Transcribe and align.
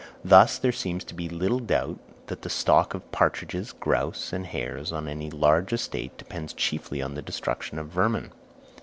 Thus, 0.25 0.57
there 0.57 0.71
seems 0.71 1.03
to 1.03 1.13
be 1.13 1.29
little 1.29 1.59
doubt 1.59 1.99
that 2.25 2.41
the 2.41 2.49
stock 2.49 2.95
of 2.95 3.11
partridges, 3.11 3.71
grouse, 3.71 4.33
and 4.33 4.47
hares 4.47 4.91
on 4.91 5.07
any 5.07 5.29
large 5.29 5.73
estate 5.73 6.17
depends 6.17 6.53
chiefly 6.53 7.03
on 7.03 7.13
the 7.13 7.21
destruction 7.21 7.77
of 7.77 7.89
vermin. 7.89 8.31